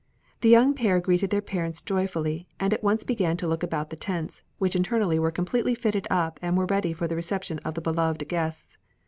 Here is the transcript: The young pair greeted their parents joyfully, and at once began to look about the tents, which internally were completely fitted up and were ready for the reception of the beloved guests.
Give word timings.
The 0.39 0.49
young 0.49 0.73
pair 0.73 0.99
greeted 0.99 1.29
their 1.29 1.43
parents 1.45 1.79
joyfully, 1.79 2.47
and 2.59 2.73
at 2.73 2.81
once 2.81 3.03
began 3.03 3.37
to 3.37 3.47
look 3.47 3.61
about 3.61 3.91
the 3.91 3.95
tents, 3.95 4.41
which 4.57 4.75
internally 4.75 5.19
were 5.19 5.29
completely 5.29 5.75
fitted 5.75 6.07
up 6.09 6.39
and 6.41 6.57
were 6.57 6.65
ready 6.65 6.91
for 6.91 7.07
the 7.07 7.15
reception 7.15 7.59
of 7.59 7.75
the 7.75 7.81
beloved 7.81 8.27
guests. 8.27 8.79